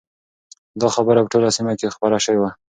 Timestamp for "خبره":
0.95-1.19